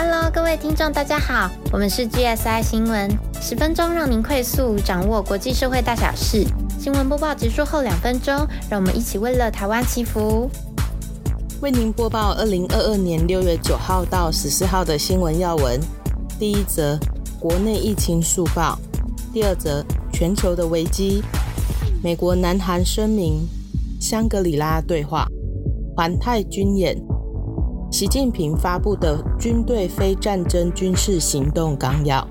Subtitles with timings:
[0.00, 3.10] Hello，各位听众，大家好，我们是 GSI 新闻，
[3.40, 6.46] 十分钟让您快速掌握国际社会大小事。
[6.78, 10.48] 新闻播报结束后两分钟，让我们一起为了台湾祈福。
[11.60, 15.80] 为您播报二零二二年六月九号到十四号的新闻要闻。
[16.38, 16.96] 第一则，
[17.40, 18.78] 国内疫情速报；
[19.34, 21.24] 第二则，全球的危机。
[22.04, 23.48] 美国南韩声明，
[24.00, 25.26] 香格里拉对话，
[25.96, 26.96] 环太军演。
[27.90, 32.26] 习近平发布的军队非战争军事行动纲要。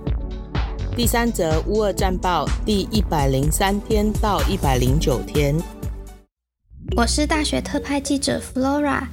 [0.96, 5.56] 第三则，乌俄战报第一百零三天到一百零九天。
[6.96, 9.08] 我是大学特派记者 Flora。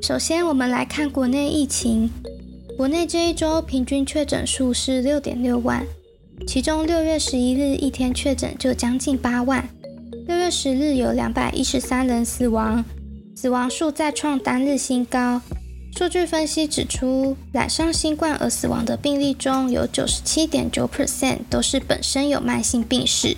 [0.00, 2.10] 首先，我们来看国内疫情。
[2.78, 5.86] 国内这一周平均确诊数是六点六万，
[6.46, 9.68] 其中六月十一日一天确诊就将近八万。
[10.26, 12.82] 六月十日有两百一十三人死亡，
[13.36, 15.42] 死亡数再创单日新高。
[15.94, 23.36] 数据分析指出，染上新冠而死亡的病例中有九十七点九 percent 都是本身有慢性病史，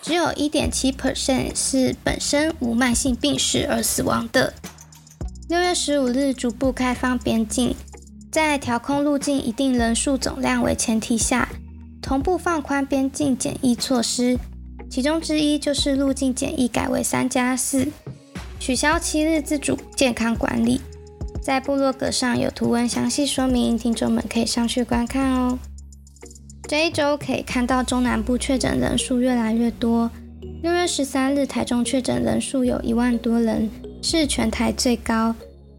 [0.00, 4.54] 只有一点七 percent 是本身无慢性病史而死亡的。
[5.48, 7.74] 六月十五日逐步开放边境，
[8.30, 11.48] 在调控入境一定人数总量为前提下，
[12.00, 14.38] 同步放宽边境检疫措施。
[14.88, 17.88] 其中之一就是入境检疫改为三加四，
[18.60, 20.80] 取消七日自主健康管理。
[21.42, 25.58] 在部落格上有图文详细说明，听众们可以上去观看哦。
[26.68, 30.10] 这一周可以看到中南部确诊人数越来越多。
[30.62, 33.70] 六月十三日，台中确诊人数有一万多人。
[34.02, 35.34] 是全台最高，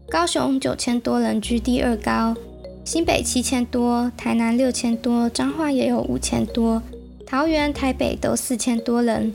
[0.08, 2.36] 高雄九千多人居第二高，
[2.84, 6.80] 新北七千多，台南六千多，彰化也有五千多，
[7.26, 9.34] 桃园、台北都四千多人。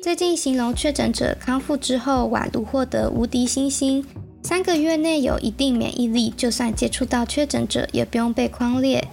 [0.00, 4.06] 最近形容确诊者康复之后，宛如获得无敌星星，
[4.42, 9.06] 三个月内有一定免疫力，就算接触到确诊者也不用被框列。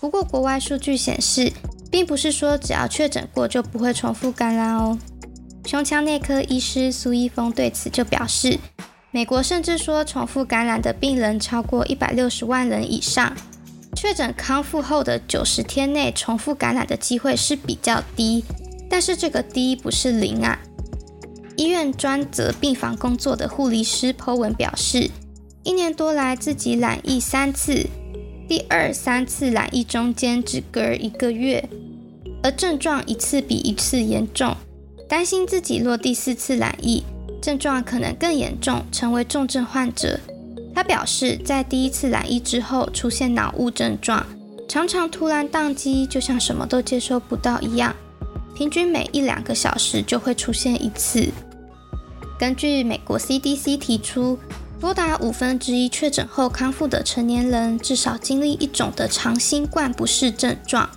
[0.00, 1.52] 不过国外数据显示，
[1.90, 4.98] 并不是说只要确诊过就不会重复感染哦。
[5.64, 8.58] 胸腔内科医师苏一峰对此就表示，
[9.12, 13.36] 美国甚至说重复感染的病人超过一百六十万人以上，
[13.94, 18.42] 确诊康复后的九十天内重复感染的机会是比较低，
[18.90, 20.58] 但是这个低不是零啊。
[21.62, 25.08] 医院专责病房工作的护理师 Po 文表示，
[25.62, 27.86] 一年多来自己染疫三次，
[28.48, 31.68] 第二三次染疫中间只隔一个月，
[32.42, 34.56] 而症状一次比一次严重。
[35.08, 37.04] 担心自己落第四次染疫，
[37.40, 40.18] 症状可能更严重，成为重症患者。
[40.74, 44.26] 他表示，在第一次染疫之后出现脑雾症状，
[44.66, 47.94] 常常突然宕机，就像什么都接收不到一样，
[48.52, 51.28] 平均每一两个小时就会出现一次。
[52.42, 54.36] 根据美国 CDC 提出，
[54.80, 60.90] 多达五分之一确诊后康复的成年人，至少经历一种的长新冠不适症状。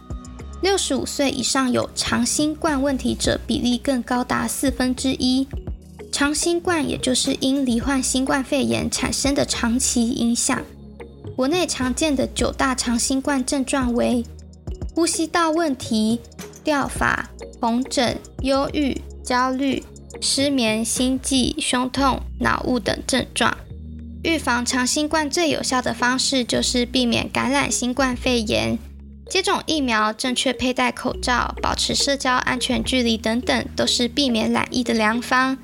[0.63, 5.47] 六十五岁以上有长新冠问题者比例更高达四分之一。
[6.11, 10.59] 长新冠也就是因罹患新冠肺炎产生的长期影响。
[11.35, 14.25] 国内常见的九大长新冠症状为
[14.95, 16.19] 呼吸道问题、
[16.63, 17.29] 掉发、
[17.61, 19.83] 红疹、忧郁、焦虑、
[20.21, 23.57] 失眠、心悸、胸痛、脑雾等症状。
[24.23, 28.77] 预防长新冠最有效的方式就是避免感染新冠肺炎。
[29.29, 35.57] 接种疫苗、正确佩戴口罩、保持社交安全距离等等，都是避免染疫的良方。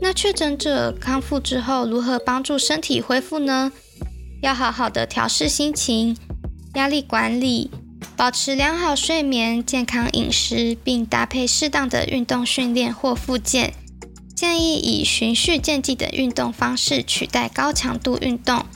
[0.00, 3.72] 那确诊者康复之后，如何帮助身体恢复呢？
[4.40, 6.16] 要好好的调试心情、
[6.74, 7.70] 压力管理，
[8.16, 13.74] 保持良好睡眠、健康饮食，并搭配适当的运动训练或复健。
[14.42, 18.66] 建议以循序渐进的运动方式取代高强度运动，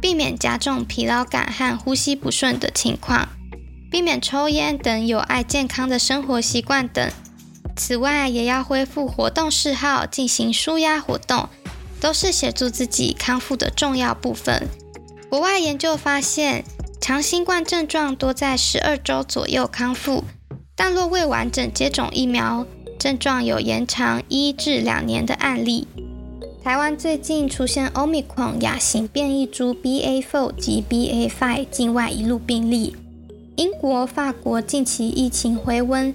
[0.00, 3.28] 避免加重疲劳感和呼吸不顺的情况。
[3.90, 7.12] 避免抽烟等有碍健康的生活习惯等。
[7.76, 11.50] 此外，也要恢复活动嗜好，进行舒压活动，
[12.00, 14.68] 都是协助自己康复的重要部分。
[15.28, 16.64] 国外研究发现，
[16.98, 20.24] 长新冠症状多在十二周左右康复，
[20.74, 22.66] 但若未完整接种疫苗，
[23.00, 25.88] 症状有延长一至两年的案例。
[26.62, 32.94] 台湾最近出现 Omicron 亚型变异株 BA.4 及 BA.5 境外一路病例。
[33.56, 36.14] 英国、法国近期疫情回温，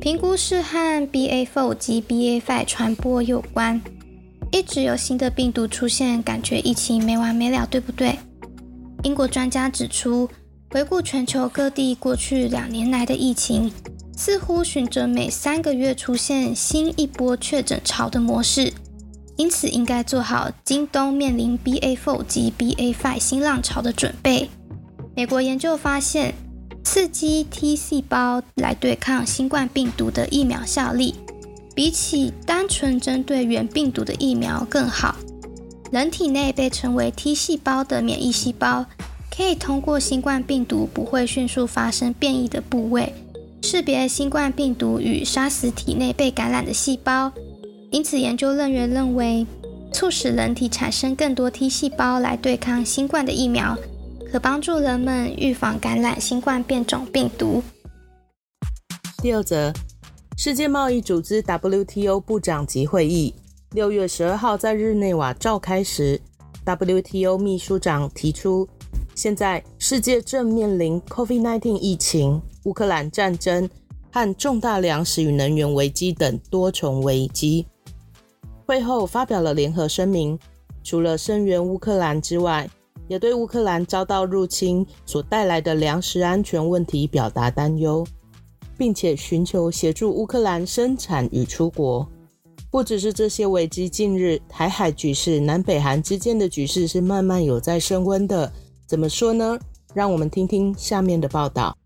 [0.00, 3.80] 评估是和 BA.4 及 BA.5 传播有关。
[4.50, 8.18] 一直有新的病毒出现，感觉疫情没完没了，对不对？
[9.04, 10.28] 英国专家指出，
[10.72, 13.70] 回顾全球各地过去两年来的疫情，
[14.16, 18.72] 似乎循着每三个月出现新一波确诊潮的模式，
[19.36, 24.48] 因此应该做好京东面临 BA.4 及 BA.5 新浪潮的准备。
[25.16, 26.34] 美国研究发现，
[26.84, 31.14] 刺激 T 细胞来对抗新冠病毒的疫苗效力，
[31.74, 35.16] 比起单纯针对原病毒的疫苗更好。
[35.90, 38.86] 人体内被称为 T 细胞的免疫细胞，
[39.36, 43.12] 可以通过新冠病毒不会迅速发生变异的部位，
[43.64, 47.32] 识别新冠病毒与杀死体内被感染的细胞。
[47.90, 49.46] 因此，研究人员认为，
[49.90, 53.74] 促使人体产生更多 T 细胞来对抗新冠的疫苗。
[54.30, 57.62] 可帮助人们预防感染新冠变种病毒。
[59.22, 59.72] 第二则，
[60.36, 63.32] 世界贸易组织 WTO 部长级会议
[63.70, 66.20] 六月十二号在日内瓦召开时
[66.66, 68.68] ，WTO 秘书长提出，
[69.14, 73.68] 现在世界正面临 COVID-19 疫情、乌克兰战争
[74.10, 77.64] 和重大粮食与能源危机等多重危机。
[78.66, 80.36] 会后发表了联合声明，
[80.82, 82.68] 除了声援乌克兰之外，
[83.06, 88.04] 也对乌克兰遭到入侵所带来的粮食安全问题表达担忧，
[88.76, 92.08] 并且寻求协助乌克兰生产与出国。
[92.70, 98.52] 不只是这些危机，近日台海局势、南北韩之间的局势是慢慢有在升温的。
[98.86, 99.58] 怎么说呢？
[99.94, 101.76] 让我们听听下面的报道。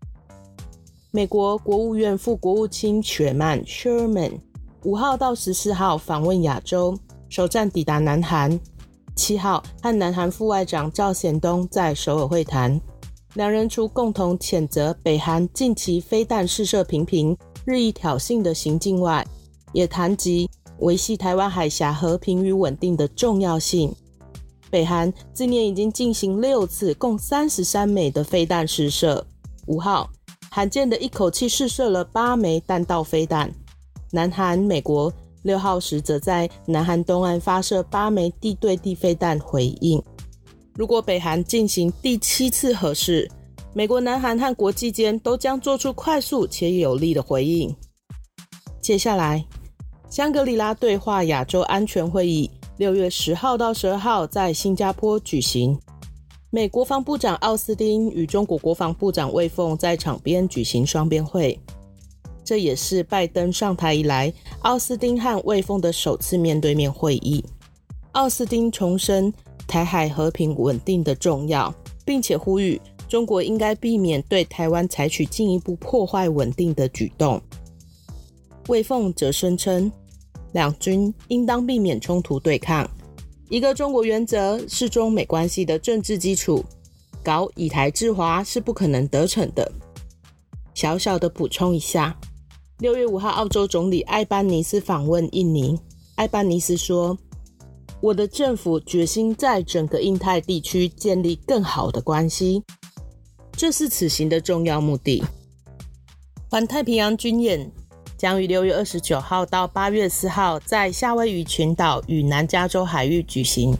[1.11, 4.39] 美国国务院副国务卿雪曼 （Sherman）
[4.83, 6.97] 五号到十四号访问亚洲，
[7.29, 8.59] 首站抵达南韩。
[9.15, 12.79] 七号和南韩副外长赵显东在首尔会谈，
[13.33, 17.35] 两人除共同谴责北韩近期飞弹试射频频、
[17.65, 19.25] 日益挑衅的行径外，
[19.73, 20.49] 也谈及
[20.79, 23.93] 维系台湾海峡和平与稳定的重要性。
[24.69, 29.25] 北韩今年已经进行六次，共三十三枚的飞弹试射。
[29.67, 30.09] 五号
[30.49, 33.51] 罕见的一口气试射了八枚弹道飞弹。
[34.11, 35.11] 南韩、美国。
[35.43, 40.03] 六号时则在南韩东岸发射八枚地对地飞弹回应。
[40.75, 43.31] 如果北韩进行第七次核试，
[43.73, 47.73] 美国、南韩和国际间都将做出快速且有力的回应。
[48.81, 49.45] 接下来，
[50.09, 55.77] 香格里拉对话亚洲安全会议六月十号到十二号在新加坡举行，
[56.49, 61.59] 美国防部长奥斯汀与中国国防部长魏凤在场边举行双边会。
[62.41, 67.43] 这也是拜登上台以来，奥斯汀和魏凤的首次面对面会议。
[68.13, 69.33] 奥斯汀重申
[69.67, 71.75] 台海和平稳定的重要，
[72.05, 72.79] 并且呼吁
[73.09, 77.41] 中国应该避免对台湾采取进一步破坏稳定的举动。
[78.69, 79.91] 魏凤则声称，
[80.53, 82.89] 两军应当避免冲突对抗，
[83.49, 86.63] 一个中国原则是中美关系的政治基础，
[87.23, 89.71] 搞以台制华是不可能得逞的。
[90.73, 92.17] 小小的补充一下。
[92.79, 95.77] 六月五号，澳洲总理艾班尼斯访问印尼。
[96.15, 97.17] 艾班尼斯说
[97.99, 102.63] ：“我的政府决心在整个印太地区建立更好的关系，
[103.51, 105.21] 这是此行的重要目的。”
[106.49, 107.69] 环太平洋军演
[108.19, 113.73] 将于六月二十九号到八月四号在夏威夷群岛与南加州海域举行。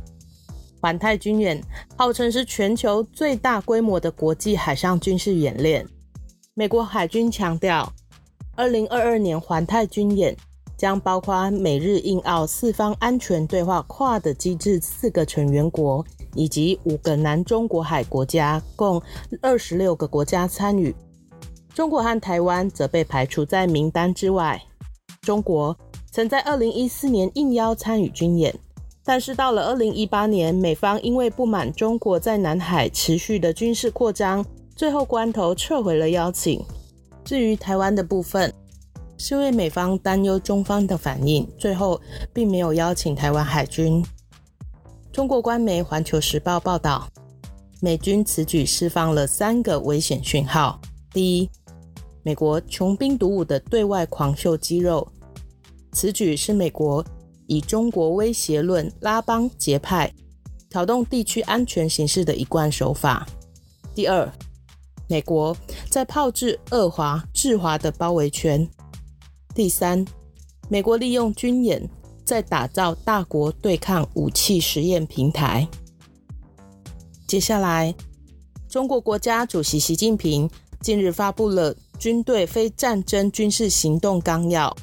[0.81, 1.61] 环太军演
[1.97, 5.85] 号称是全球最大规模的国际海上军事演练。
[6.53, 7.91] 美国海军强调。
[8.55, 10.35] 二零二二年环太军演
[10.77, 19.01] 将包括美日印澳四方安全对话跨的机制四个成员国，以及五个南中国海国家，共
[19.41, 20.93] 二十六个国家参与。
[21.79, 24.61] 中国和台湾则被排除在名单之外。
[25.21, 25.73] 中国
[26.11, 28.53] 曾在二零一四年应邀参与军演，
[29.05, 34.45] 但是到了二零一八年，美方因为不满中国在南海持续的军事扩张，
[34.75, 36.61] 最后关头撤回了邀请。
[37.23, 38.53] 至于台湾的部分，
[39.17, 42.01] 是因为美方担忧中方的反应，最后
[42.33, 44.05] 并没有邀请台湾海军。
[45.13, 47.07] 中国官媒《环球时报》报道，
[47.79, 50.77] 美军此举释放了三个危险讯号：
[51.13, 51.49] 第一，
[52.29, 55.11] 美国穷兵黩武的对外狂秀肌肉，
[55.91, 57.03] 此举是美国
[57.47, 60.13] 以中国威胁论拉帮结派，
[60.69, 63.25] 挑动地区安全形势的一贯手法；
[63.95, 64.31] 第二，
[65.07, 65.57] 美国
[65.89, 68.69] 在炮制恶华制华的包围圈。
[69.55, 70.05] 第三，
[70.69, 71.89] 美国利用军演
[72.23, 75.67] 在打造大国对抗武器实验平台。
[77.25, 77.95] 接下来，
[78.69, 80.47] 中国国家主席习近平
[80.79, 84.73] 近日发布了军队非战争军事行动纲要，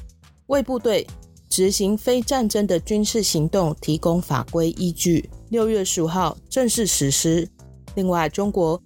[0.45, 1.05] 为部队
[1.49, 5.27] 执行非战争的军事行动提供法规依据。
[5.49, 7.49] 六月十五号正式实施。
[7.95, 8.79] 另外，中国。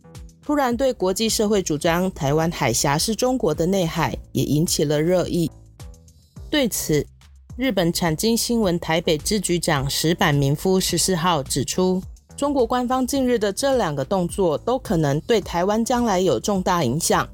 [0.43, 5.49] 突然对国际社会主张台湾海峡是中国的内海，也引起了热议。
[6.49, 7.05] 对此，
[7.55, 12.01] 日本产经新闻台北支局长石坂明夫十四号指出，
[12.35, 17.29] 中国官方近日的这两个动作都可能对台湾将来有重大影响，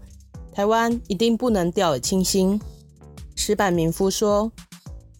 [0.57, 2.59] 台湾一定不能掉以轻心。
[3.35, 4.51] 石板民夫说：“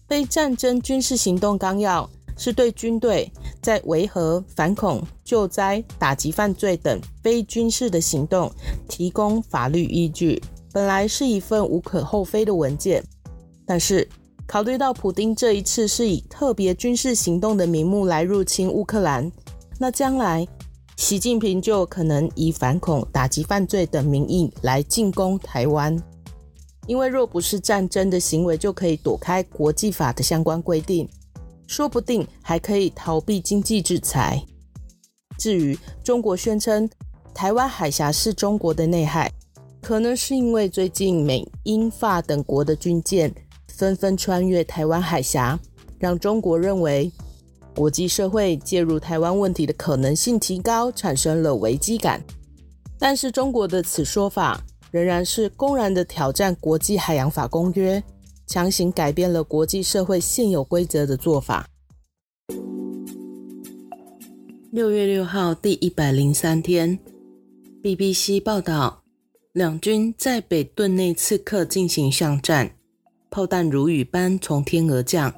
[0.08, 3.30] 非战争军事行动纲要是对军队
[3.62, 8.50] 在维和、反恐、救灾、打击犯罪等非军事的行动
[8.88, 10.42] 提供法律依据，
[10.72, 13.00] 本来是一份无可厚非的文件。
[13.64, 14.08] 但是，
[14.44, 19.30] 考虑到普丁这一次是以特别军事行动的名目来入侵乌克兰，
[19.78, 20.44] 那将来
[20.98, 25.96] 习近平就可能以反恐、打击犯罪等名义来进攻台湾。”
[26.88, 31.08] 因为若不是战争的行为，就可以躲开国际法的相关规定，
[31.68, 34.44] 说不定还可以逃避经济制裁。
[35.38, 36.90] 至于中国宣称
[37.32, 39.32] 台湾海峡是中国的内海，
[39.80, 43.32] 可能是因为最近美、英、法等国的军舰
[43.68, 45.60] 纷纷穿越台湾海峡，
[45.96, 47.12] 让中国认为
[47.78, 52.20] 国际社会介入台湾问题的可能性提高，产生了危机感。
[52.98, 54.60] 但是中国的此说法。
[54.90, 58.02] 仍然是公然的挑战国际海洋法公约，
[58.46, 61.68] 强行改变了国际社会现有规则的做法。
[64.72, 66.98] 六月六号，第一百零三天
[67.82, 69.02] ，BBC 报道，
[69.52, 72.70] 两军在北顿内刺客进行巷战，
[73.28, 75.34] 炮弹如雨般从天而降。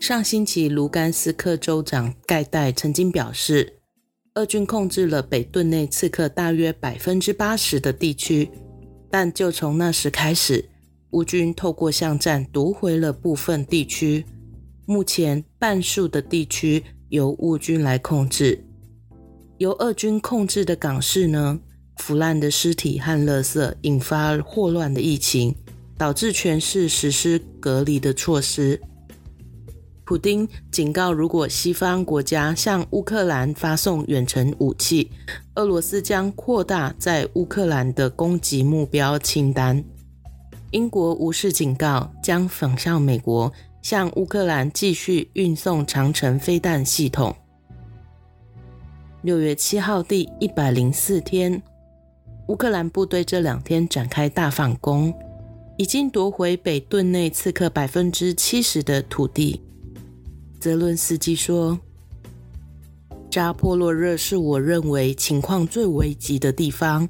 [0.00, 3.74] 上星期，卢甘斯克州长盖代曾经表示。
[4.34, 8.50] 俄军控制了北顿内刺客大约百分之八十的地区，
[9.08, 10.68] 但就从那时开始，
[11.10, 14.24] 乌军透过巷战夺回了部分地区。
[14.86, 18.64] 目前，半数的地区由乌军来控制。
[19.58, 21.60] 由俄军控制的港市呢，
[21.98, 25.54] 腐烂的尸体和垃圾引发霍乱的疫情，
[25.96, 28.80] 导致全市实施隔离的措施。
[30.04, 35.10] 普丁警告，如果西方国家向乌克兰发送远程武器，
[35.54, 39.82] 俄罗斯将扩大在乌克兰的攻击目标清单。
[40.72, 47.34] 英国无视警告，将仿效美国向乌克兰继续运送长城飞弹系统。
[49.22, 51.62] 六月七号，第一百零四天，
[52.48, 55.14] 乌克兰部队这两天展开大反攻，
[55.78, 59.62] 已经夺回北顿内刺客百分之七十的土地。
[60.64, 61.78] 泽伦斯基说
[63.30, 67.06] ：“扎波洛热是我认为情况最危急的地方。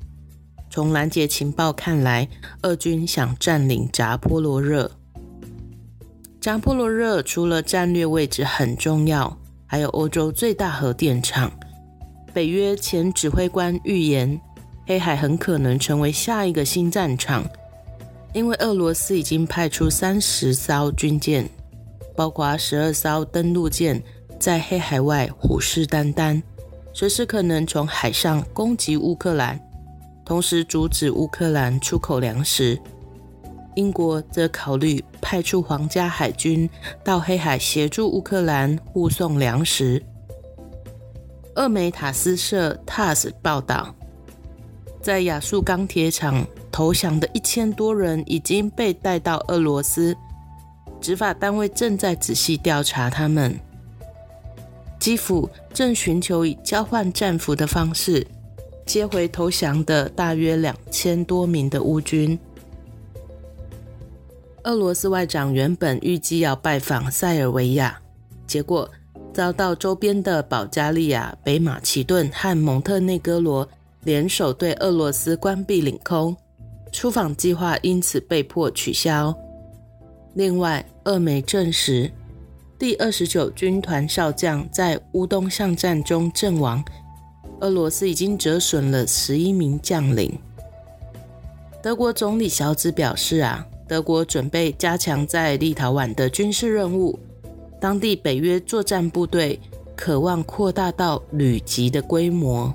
[0.69, 2.29] 从拦截情报看来，
[2.63, 4.91] 俄军想占领扎波罗热。
[6.41, 11.49] 扎波罗热除了战略位置很重要，还有欧洲最大核电厂。
[12.33, 14.41] 北约前指挥官预言，
[14.85, 17.49] 黑海很可能成为下一个新战场，
[18.33, 21.49] 因为俄罗斯已经派出三十艘军舰。”
[22.17, 24.03] 包括十二艘登陆舰
[24.39, 26.43] 在黑海外虎视眈眈，
[26.93, 29.61] 随时可能从海上攻击乌克兰，
[30.25, 32.79] 同时阻止乌克兰出口粮食。
[33.75, 36.71] 英国则考虑派出皇家海军
[37.03, 40.01] 到黑海协助乌克兰护送粮食。
[41.57, 43.93] 俄美塔斯社 TASS 报道，
[45.03, 50.17] 在亚速钢铁厂投降的一千多人已经被带到俄罗斯。
[51.05, 53.55] 执法单位正在仔细调查他们。
[54.99, 58.27] 基辅正寻求以交换战俘的方式
[58.87, 62.39] 接回投降的大约两千多名的乌军。
[64.63, 68.01] 俄罗斯外长原本预计要拜访塞尔维亚，
[68.47, 68.91] 结果
[69.35, 73.69] 遭到周边的保加利亚、北马其顿和蒙特内哥罗
[74.05, 76.35] 联手对俄罗斯关闭领空，
[76.91, 79.37] 出访计划因此被迫取消。
[80.33, 82.11] 另外，俄媒证实，
[82.79, 86.83] 第二十九军团少将在乌东巷战中阵亡。
[87.61, 90.39] 俄罗斯已经折损了十一名将领。
[91.83, 97.19] 德国总理小兹表示：“啊，德国准备加强在立陶宛的军事任务，
[97.79, 99.61] 当地北约作战部队
[99.95, 102.75] 渴望扩大到旅级的规模。”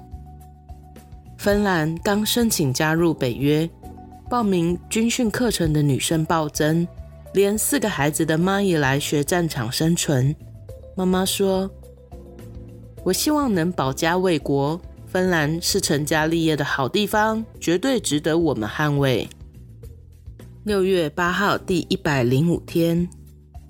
[1.40, 3.68] 芬兰刚申请加入北约，
[4.30, 6.88] 报名军训课程的女生暴增。
[7.34, 10.36] 连四个孩子的妈也来学战场生存。
[10.96, 11.70] 妈妈说
[13.06, 14.80] ：“我希望能保家卫国。
[15.08, 19.28] 芬兰是成家立业的好地方，绝对值得我们捍卫。”
[20.66, 23.10] 六月八号，第一百零五天，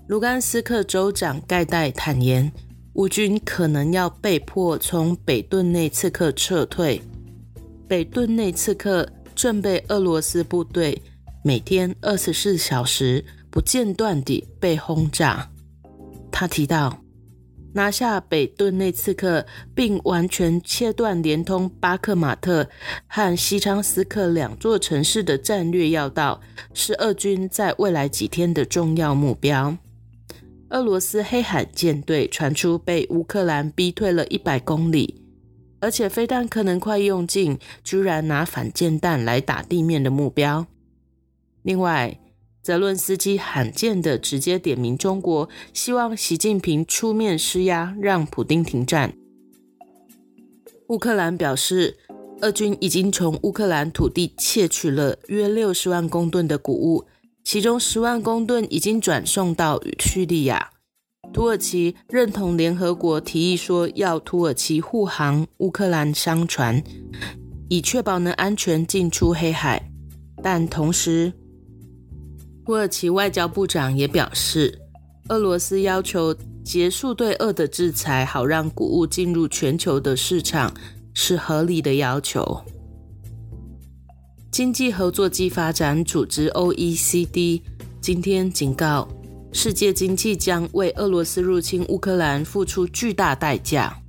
[0.08, 2.52] 卢甘斯克州长盖代坦言，
[2.94, 7.02] 乌军可能要被迫从北顿内刺克撤退。
[7.88, 11.02] 北顿内刺克正被俄罗斯部队
[11.44, 13.24] 每天二十四小时。
[13.50, 15.50] 不间断地被轰炸。
[16.32, 17.04] 他提到，
[17.74, 22.68] 拿下北顿内茨克，并完全切断连通巴克马特
[23.08, 26.42] 和西昌斯克两座城市的战略要道，
[26.74, 29.78] 是俄军在未来几天的重要目标。
[30.70, 35.22] 俄罗斯黑海舰队传出被乌克兰逼退了一百公里，
[35.80, 40.68] 而且飞弹可能快用尽，居然拿反舰弹来打地面的目标。
[41.64, 42.20] 另外，
[42.62, 49.14] 泽伦斯基罕见的直接点名中国，希望习近平出面施压，让普京停战。
[50.90, 51.98] 乌克兰表示，
[52.42, 57.06] 俄军已经从乌克兰土地窃取了约六十万公吨的谷物，
[57.44, 60.72] 其中十万公吨已经转送到叙利亚。
[61.32, 66.84] 土耳其认同联合国提议，说要土耳其护航乌克兰商船，
[67.70, 69.90] 以确保能安全进出黑海，
[70.44, 71.32] 但同时。
[72.70, 74.80] 土耳其外交部长也表示，
[75.30, 80.72] 俄罗斯要求结束对俄的制裁，好让谷物进入全球的市场，
[81.16, 82.62] 是合理的要求。
[84.52, 87.64] 经济合作暨发展组织 （OECD）
[88.00, 89.08] 今天警告，
[89.52, 94.00] 世界经济将为俄罗斯入侵乌克兰付出巨大代价。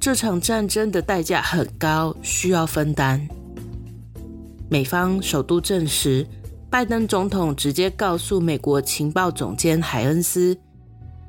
[0.00, 3.28] 这场战争的代价很高，需要分担。
[4.68, 6.26] 美方首度证实。
[6.70, 10.54] 拜登总统直接告诉美国情报总监海恩斯，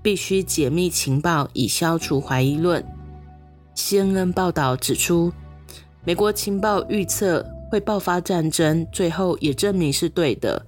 [0.01, 2.85] 必须解密情报以消除怀疑论。
[3.73, 5.31] CNN 报道指出，
[6.03, 10.65] 美国情报预测会爆发战争，最后也证明是对的。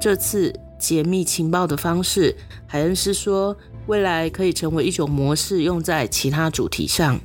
[0.00, 2.34] 这次解密情报的方式，
[2.66, 3.54] 海恩斯说，
[3.88, 7.20] 未来可以成为一种模式，用在其他主题上。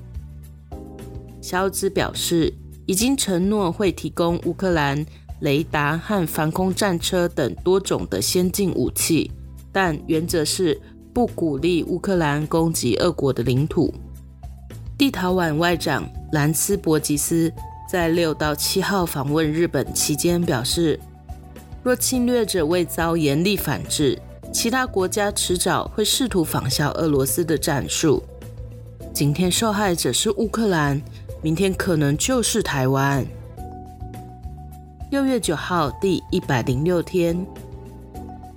[1.42, 2.54] 肖兹表示，
[2.86, 5.06] 已经承诺会提供乌克兰。
[5.42, 9.32] 雷达和防空战车等多种的先进武器，
[9.72, 10.80] 但原则是
[11.14, 13.94] 不鼓励乌克兰攻击俄国的领土。
[14.98, 17.54] 地陶宛外长兰斯伯吉斯
[17.88, 21.00] 在六到七号访问日本期间表示，
[21.84, 24.20] 若侵略者未遭严厉反制，
[24.52, 28.24] 其他国家迟早会试图仿效俄罗斯的战术。
[29.14, 31.00] 今天受害者是乌克兰，
[31.44, 33.24] 明天可能就是台湾。
[35.10, 37.48] 六月九号，第一百零六天，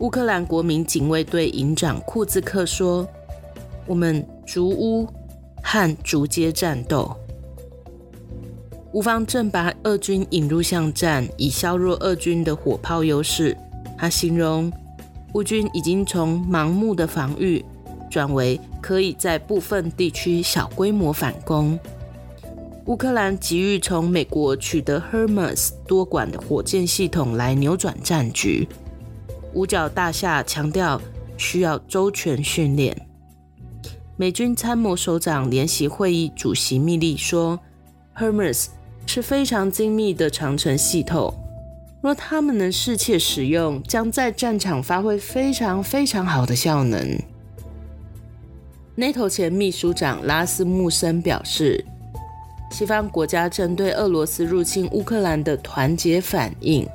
[0.01, 3.07] 乌克兰国民警卫队营长库兹克说
[3.87, 5.07] ：“我们逐屋
[5.63, 7.17] 和逐街战斗，
[8.95, 13.57] 乌方正把俄军引入巷战，以削弱俄军的火炮优势。”
[13.97, 14.73] 他形容
[15.35, 17.65] 乌军已经从盲目的防御
[18.11, 21.79] 转为可以在部分地区小规模反攻。
[22.87, 28.66] 乌克兰急于从美国取得 Hermes 多管的火箭系统来扭转战局。
[29.53, 31.01] 五角大厦强调
[31.37, 33.07] 需要周全训练。
[34.16, 37.61] 美军参谋首长联席会议主席密利说
[38.16, 38.66] ：“Hermes
[39.07, 41.33] 是非常精密的长城系统，
[42.03, 47.19] 若他们能适切使用，将在战场发挥非常非常好的效能。
[48.97, 51.85] ”NATO 前秘书长拉斯穆森表示。
[52.70, 56.87] 西方国家针对俄罗斯入侵乌克兰的团结反应，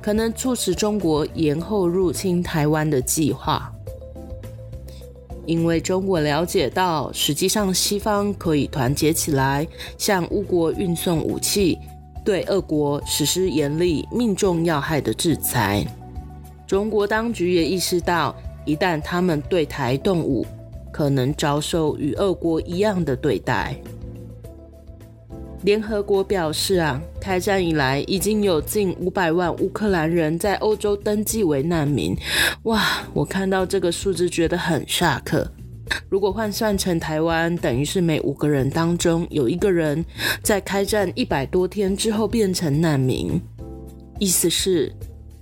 [0.00, 3.72] 可能促使中国延后入侵台湾的计划，
[5.46, 11.78] 因为中国了解到，实际上西方可以团结起来，向乌国运送武器，
[12.24, 15.86] 对俄国实施严厉、命中要害的制裁。
[16.66, 20.44] 中国当局也意识到，一旦他们对台动武，
[20.90, 23.76] 可能遭受与俄国一样的对待。
[25.62, 32.16] 联合国表示啊，开战以来已经有近五百万乌克兰人在欧洲登记为难民。
[32.62, 35.50] 哇，我看到这个数字觉得很吓客。
[36.08, 40.04] 如果换算成台湾，等于是每五个人当中有一个人
[40.42, 43.40] 在开战一百多天之后变成难民。
[44.20, 44.92] 意思是，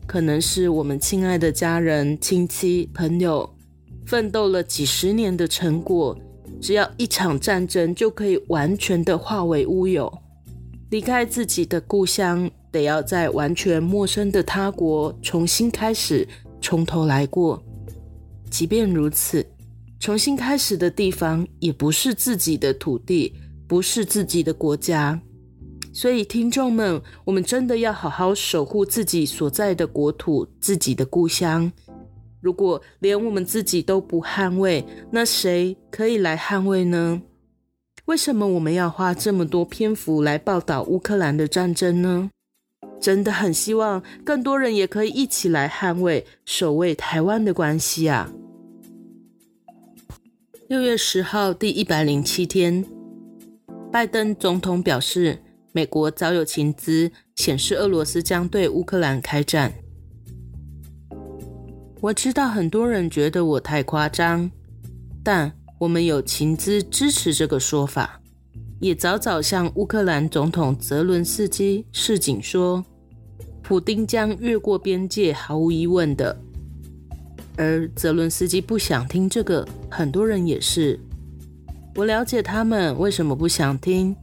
[0.06, 3.48] 可能是我们亲爱的家人、亲戚、朋友
[4.06, 6.16] 奋斗了几十年的成果。
[6.60, 10.12] 只要一场战争就可以完全的化为乌有，
[10.90, 16.26] 离开自己的故乡，得要在完全陌生的他国重新开始，
[16.60, 17.62] 从头来过。
[18.50, 19.44] 即便如此，
[19.98, 23.34] 重新开始的地方也不是自己的土地，
[23.66, 25.20] 不是自己的国家。
[25.92, 31.72] 所以，听众们，我们真的要好好守护自己所在的国土，自己的故乡。
[32.46, 37.20] 如果连我们自己都不捍卫，那谁可以来捍卫呢？
[38.04, 42.30] 为什么我们要花这么多篇幅来报道乌克兰的战争呢？
[43.00, 48.32] 真的很希望更多人也可以一起来捍卫、守卫台湾的关系啊！
[50.68, 52.84] 六月十号，第一百零七天，
[53.90, 55.36] 拜登总统表示，
[55.72, 59.72] 美国早有情资显示俄罗斯将对乌克兰开战。
[62.06, 64.48] 我知道很多人觉得我太夸张，
[65.24, 68.20] 但我们有情资支持这个说法，
[68.78, 72.84] 也早早向乌克兰总统泽伦斯基示警说，
[73.60, 76.38] 普丁将越过边界，毫无疑问的。
[77.56, 81.00] 而泽伦斯基不想听这个，很多人也是。
[81.96, 84.14] 我了解他们为什么不想听，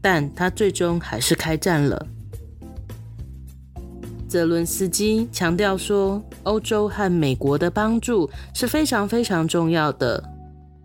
[0.00, 2.06] 但他最终还是开战了。
[4.28, 10.22] 泽伦斯基强调说，欧洲和美国的帮助是非常非常重要的。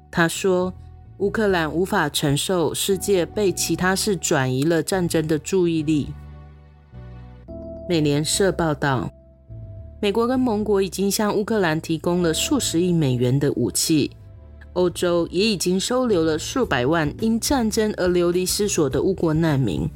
[0.09, 0.73] 他说，
[1.17, 6.07] 乌克兰无法承受世界被其他事转移了战争的注意力。
[7.89, 9.11] 美联社报道。
[9.99, 14.11] 美国跟盟国已经向乌克兰提供了数十亿美元的武器，
[14.73, 19.89] 欧洲也已经收留了数百万因战争而流离失所的乌国难民。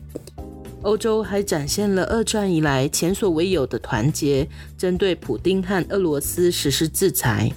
[0.87, 4.47] 欧洲还展现了二战以来前所未有的团结，
[4.77, 7.51] 针对普丁和俄罗斯实施制裁。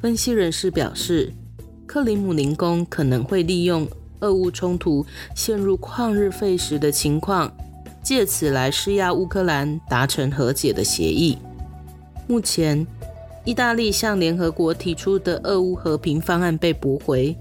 [0.00, 1.30] 分析人士表示，
[1.86, 3.86] 克里姆林宫可能会利用
[4.20, 5.04] 俄乌冲突
[5.36, 7.52] 陷入旷日费时的情况。
[8.02, 11.36] 借此来施压乌克兰达成和解的协议。
[12.26, 12.86] 目前，
[13.44, 17.36] 意大利向联合国提出的俄乌和平方案被驳回。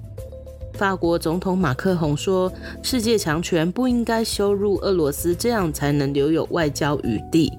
[0.78, 2.52] 法国总统马克宏说
[2.84, 7.52] ：“世界强权不应该羞辱俄罗斯，这样才能留有外交余地。”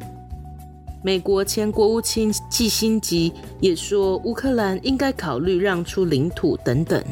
[1.02, 7.02] 美国前国务卿基辛吉也说：“乌克兰应该考虑让出领土等等。”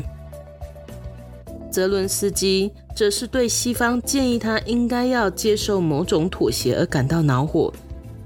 [1.70, 7.72] 泽伦斯基则是对西方建议他应该要接受某种妥协而感到恼火。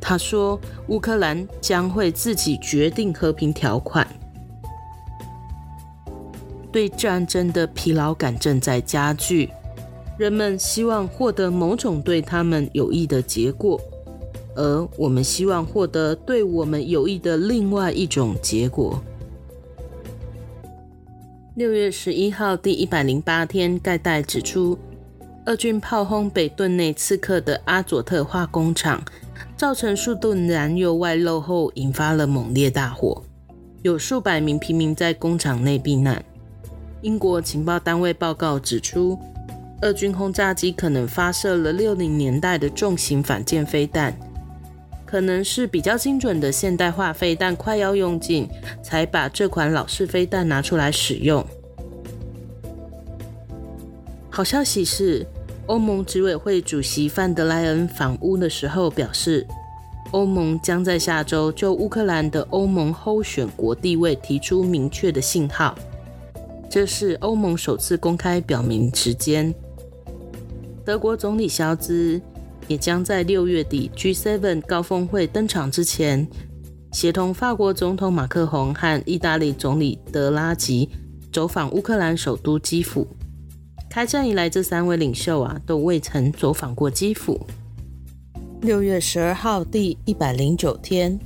[0.01, 4.07] 他说：“乌克兰将会自己决定和平条款。”
[6.73, 9.51] 对战争的疲劳感正在加剧，
[10.17, 13.81] 人们希望获得某种对他们有益的结果，
[14.55, 19.03] 而我们希望获得对我们有益的另外一种结果。
[21.57, 24.79] 六月十一号，第一百零八天，盖代指出，
[25.47, 29.03] 俄军炮轰北顿内刺客的阿佐特化工厂，
[29.57, 33.23] 造成数吨燃油外漏后，引发了猛烈大火，
[33.83, 36.25] 有数百名平民在工厂内避难。
[37.03, 39.19] 英国情报单位报告指出，
[39.81, 44.15] 俄军轰炸机可能发射了六零年代的重型反舰飞弹。
[45.07, 48.47] 可能是比较精准的现代化飞弹快要用尽，
[48.83, 51.45] 才把这款老式飞弹拿出来使用。
[54.29, 55.27] 好消息是，
[55.67, 59.45] 欧盟执委会主席范德莱恩访乌的时候表示，
[60.13, 65.75] 欧盟将在下周就乌克兰的欧盟候选国地位提出明确的信号。
[66.71, 69.53] 这是欧盟首次公开表明时间。
[70.87, 72.21] 德国总理肖兹。
[72.69, 76.25] 也将在六月底 G7 高峰会登场之前，
[76.93, 80.89] 协同法国总统马克宏和意大利总理德拉吉
[81.33, 83.05] 走访乌克兰首都基辅。
[83.91, 87.45] 开战以来，这三位领袖啊都未曾走访过基辅。
[88.61, 91.19] 六月十二号，第一百零九天，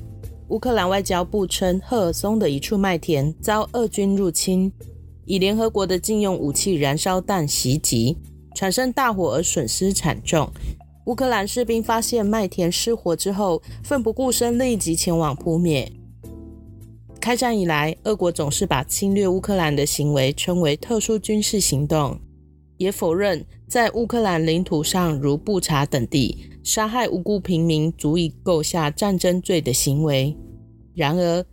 [0.49, 4.73] 乌克兰外交部称，赫尔松的一处麦田遭俄军入侵，
[5.27, 8.17] 以联合国的禁用武器燃烧弹袭击，
[8.55, 10.51] 产生大火而损失惨重。
[11.07, 15.93] 乌克兰士兵发现麦田失火之后，奋不顾身，立即前往扑灭。
[17.21, 22.19] 开战以来，俄国总是把侵略乌克兰的行为称为特殊军事行动，
[22.77, 30.37] 也否认在乌克兰领土上如布查等地杀害无辜平民足以构下战争罪的行为。
[30.95, 31.45] 然而，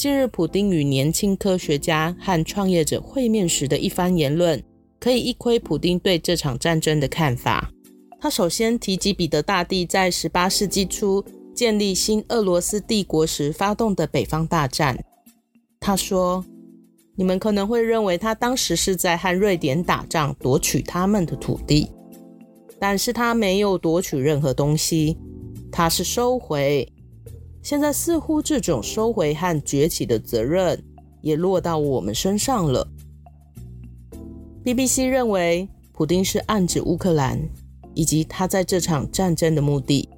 [0.00, 4.64] 近日普丁与年轻科学家和创业者会面时的一番言论，
[4.98, 7.70] 可以一窥普丁对这场战争的看法。
[8.18, 11.22] 他首先提及彼得大帝在十八世纪初
[11.54, 14.98] 建立新俄罗斯帝国时发动的北方大战。
[15.78, 16.42] 他说
[17.14, 21.86] ：“你们可能会认为他当时是在和瑞典打仗，夺取他们的土地，
[22.78, 25.18] 但是他没有夺取任何东西，
[25.70, 26.90] 他是收回。
[27.62, 30.82] 现在似乎这种收回和崛起的责任
[31.20, 32.86] 也落到我们身上了。
[34.64, 37.48] ”BBC 认为，普丁是暗指乌克兰。
[37.92, 40.08] 以及他在这场战争的目的。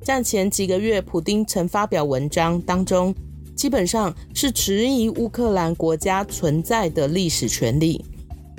[0.00, 3.14] 战前几个月，普丁曾发表文章，当中
[3.56, 8.04] 基本上是质疑乌克兰国家存在的历史权利。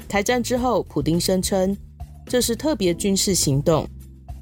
[0.08, 1.76] 开战之后，普丁声称
[2.26, 3.88] 这是特别军事行动，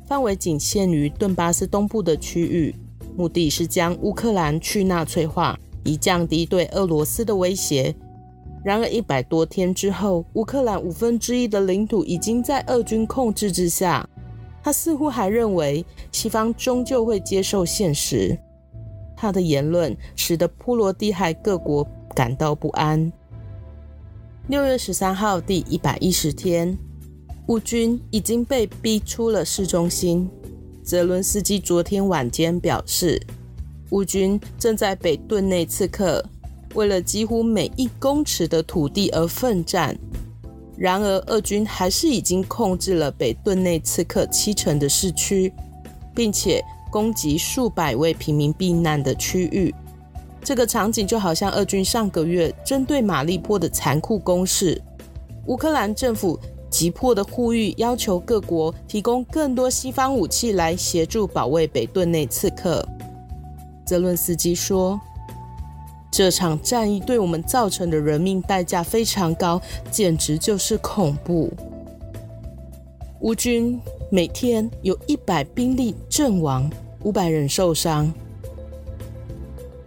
[0.08, 2.74] 范围仅限于顿巴斯东部的区域，
[3.16, 7.96] 目的是将乌克兰去纳粹化，以降低对俄罗斯的威胁。
[8.64, 14.08] 然而一百多天之后，乌克兰五分之一的领土已经在俄军控制之下。
[14.64, 18.38] 他似乎还认为西方终究会接受现实。
[19.16, 23.12] 他的言论使得波罗的海各国感到不安。
[24.48, 26.78] 六月十三号，第一百一十天，
[27.48, 30.30] 乌军已经被逼出了市中心。
[30.84, 33.22] 泽伦斯基昨天晚间表示，
[33.92, 36.24] 乌军正在北顿内刺客。
[36.76, 39.96] 为了几乎每一公尺的土地而奋战，
[40.76, 45.54] 然而俄军还是已经控制了北顿内刺客七成的市区，
[46.14, 49.74] 并且攻击数百位平民避难的区域。
[50.44, 54.82] 这个场景就好像俄军上个月针对马利坡的残酷攻势。
[55.46, 56.38] 乌克兰政府
[56.74, 62.84] 急迫的呼吁，要求各国提供更多西方武器来协助保卫北顿内刺客。
[63.86, 65.00] 泽伦斯基说。
[66.16, 69.60] 这场战役对我们造成的人命代价非常高，
[69.90, 71.52] 简直就是恐怖。
[73.22, 73.82] 乌军
[74.12, 76.70] 每天有一百兵力阵亡，
[77.02, 78.14] 五百人受伤。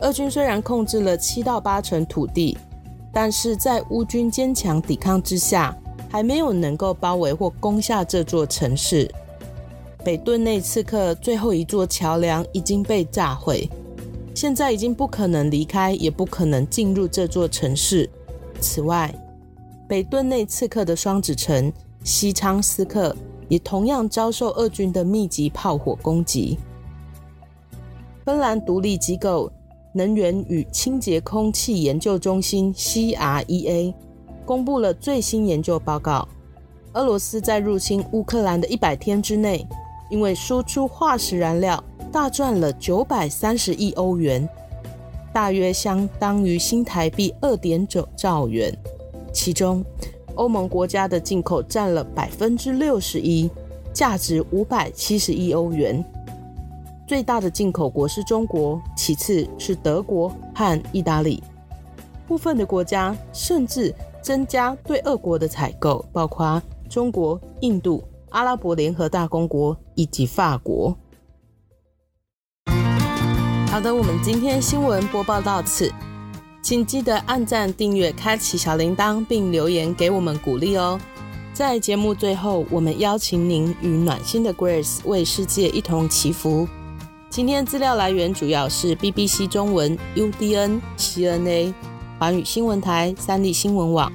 [0.01, 2.59] 俄军虽然控制了七到八成土地，
[3.13, 9.11] 但是在乌军坚强抵抗之下，还没有能够包围或攻下这座城市。
[10.05, 13.69] 北顿内刺客最后一座桥梁已经被炸毁。
[14.35, 18.09] 现在已经不可能离开，也不可能进入这座城市。
[18.61, 19.13] 此外，
[19.89, 21.73] 北顿内刺客的双子城
[22.05, 23.17] 西昌斯克
[23.49, 26.59] 也同样遭受俄军的密集炮火攻击。
[28.27, 29.51] 芬兰独立机构
[29.95, 33.95] 能源与清洁空气研究中心 （CREA）
[34.47, 36.27] 公布了最新研究报告：
[36.95, 39.67] 俄罗斯在入侵乌克兰的一百天之内，
[40.09, 41.83] 因为输出化石燃料。
[42.13, 44.49] 大赚了九百三十亿欧元，
[45.35, 48.75] 大约相当于新台币二点九兆元。
[49.35, 49.85] 其中，
[50.37, 53.51] 欧盟国家的进口占了百分之六十一，
[53.93, 56.03] 价值五百七十亿欧元。
[57.07, 61.43] 最大的进口国是中国，其次是德国和意大利。
[62.27, 63.95] 部分的国家甚至
[64.27, 66.61] 增加对俄国的采购，包括
[66.91, 70.93] 中国、印度、阿拉伯联合大公国以及法国。
[73.71, 75.93] 好的，我们今天新闻播报到此，
[76.61, 80.99] 请记得按赞、订阅、开启小铃铛，并留言给我们鼓励哦。
[81.53, 86.67] 在节目最后，我们邀请您与暖心的 Grace 为世界一同祈福。
[87.31, 91.73] 今天资料来源主要是 BBC 中文、UDN、CNA、
[92.19, 94.11] 环宇新闻台、三立新闻网、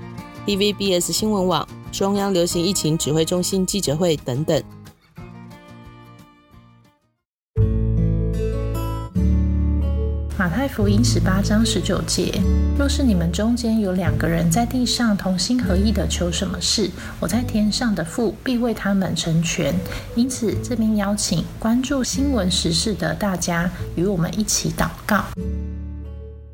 [0.47, 4.59] TVBS 新闻网、中央流行疫情指挥中心记者会等等。
[10.35, 12.41] 马太福音十八章十九节：
[12.75, 19.75] 若是你们中间有两个人在地上同心合意的求什么事，我在天上的父必为他们成全。
[20.15, 25.23] 因此，这边邀请关注新闻时事的大家与我们一起祷告。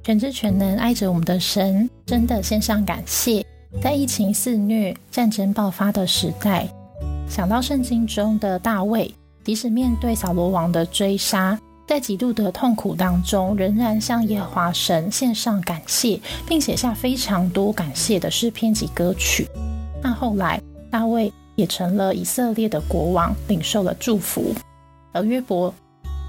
[0.08, 3.46] 全知全能爱着我们的神，真的献上感谢。
[3.82, 6.66] 在疫情肆虐、战争爆发的时代，
[7.28, 11.60] 想到圣经中的大卫，即使面对扫罗王的追杀。
[11.86, 16.18] 在极度的痛苦当中，仍然向耶和华神献上感谢，
[16.48, 19.46] 并写下非常多感谢的诗篇及歌曲。
[20.02, 24.56] 那后来，大卫也成了以色列的国王，领受了祝福。
[25.12, 25.74] 而约伯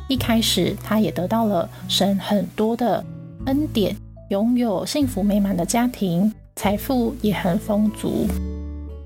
[0.08, 3.04] 一开始，他也得到了神很多的
[3.48, 3.96] 恩典，
[4.28, 8.26] 拥有幸福美满的家庭，财富也很丰足。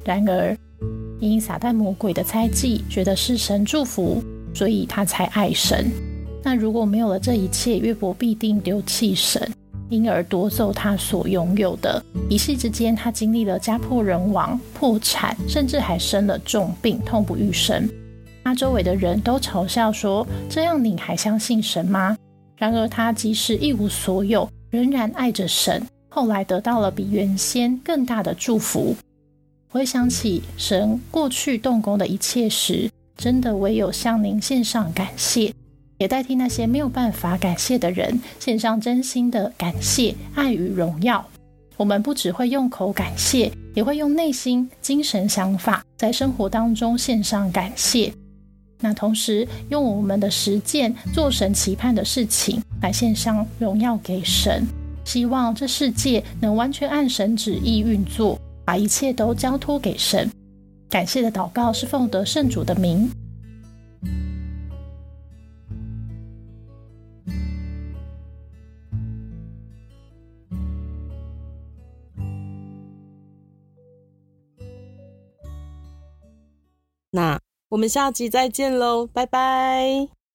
[0.04, 0.56] 然而，
[1.20, 4.20] 因撒旦魔鬼的猜忌，觉得是神祝福，
[4.52, 5.88] 所以他才爱神。
[6.42, 9.48] 那如果没有了这一切，约伯必定丢弃神，
[9.88, 12.04] 因而夺走他所拥有的。
[12.28, 17.88] 一夕之间，他经历了家破人亡、破产，甚至还生了重病，痛不欲生。
[18.42, 22.16] 他周围的人都嘲笑说：“这样你还相信神吗？”
[22.56, 25.86] 然而他即使一无所有，仍然爱着神。
[26.08, 28.94] 后来得到了比原先更大的祝福。
[29.68, 35.54] 回想起神过去动工的一切时，真的唯有向您献上感谢。
[35.98, 41.24] 也代替那些没有办法感谢的人，献上真心的感谢、爱与荣耀。
[41.78, 48.12] 我们不只会用口感谢，也会用内心、精神想法，在生活当中献上感谢。
[48.82, 54.66] 那同时用我们的实践做神期盼的事情，来献上荣耀给神，
[55.04, 60.28] 希望这世界能完全按神旨意运作，把一切都交托给神。
[60.90, 63.08] 感谢的祷告是奉得圣主的名。
[77.10, 77.41] 那。
[77.72, 80.21] 我们下集再见喽，拜拜。